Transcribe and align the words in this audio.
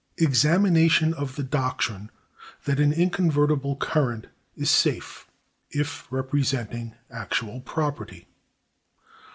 Examination 0.17 1.13
of 1.13 1.35
the 1.35 1.43
doctrine 1.43 2.09
that 2.65 2.79
an 2.79 2.91
inconvertible 2.91 3.75
Current 3.75 4.25
is 4.55 4.71
safe, 4.71 5.27
if 5.69 6.11
representing 6.11 6.95
actual 7.11 7.59
Property. 7.61 8.27